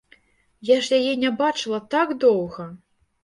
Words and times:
Я 0.69 0.77
ж 0.85 0.97
яе 0.99 1.11
не 1.25 1.31
бачыла 1.43 1.79
так 1.95 2.15
доўга! 2.23 2.67